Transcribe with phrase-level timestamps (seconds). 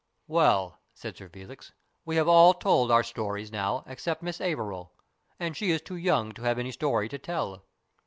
[0.25, 1.73] "Well," said Sir Felix,
[2.05, 4.91] "we have all told our stories now except Miss Averil.
[5.39, 7.65] And she is too young to have any story to tell."